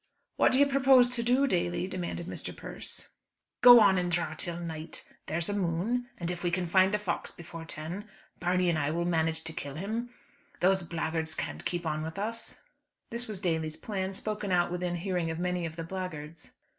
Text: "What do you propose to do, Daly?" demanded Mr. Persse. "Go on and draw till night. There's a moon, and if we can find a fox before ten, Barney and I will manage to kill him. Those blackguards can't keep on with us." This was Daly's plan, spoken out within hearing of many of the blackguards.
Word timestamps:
"What 0.37 0.51
do 0.51 0.57
you 0.57 0.65
propose 0.65 1.09
to 1.09 1.21
do, 1.21 1.45
Daly?" 1.45 1.87
demanded 1.87 2.25
Mr. 2.25 2.57
Persse. 2.57 3.09
"Go 3.61 3.79
on 3.79 3.99
and 3.99 4.11
draw 4.11 4.33
till 4.33 4.57
night. 4.59 5.07
There's 5.27 5.47
a 5.47 5.53
moon, 5.53 6.07
and 6.17 6.31
if 6.31 6.41
we 6.41 6.49
can 6.49 6.65
find 6.65 6.95
a 6.95 6.97
fox 6.97 7.29
before 7.29 7.65
ten, 7.65 8.09
Barney 8.39 8.67
and 8.67 8.79
I 8.79 8.89
will 8.89 9.05
manage 9.05 9.43
to 9.43 9.53
kill 9.53 9.75
him. 9.75 10.09
Those 10.59 10.81
blackguards 10.81 11.35
can't 11.35 11.63
keep 11.65 11.85
on 11.85 12.01
with 12.01 12.17
us." 12.17 12.61
This 13.11 13.27
was 13.27 13.41
Daly's 13.41 13.77
plan, 13.77 14.11
spoken 14.13 14.51
out 14.51 14.71
within 14.71 14.95
hearing 14.95 15.29
of 15.29 15.37
many 15.37 15.67
of 15.67 15.75
the 15.75 15.83
blackguards. 15.83 16.53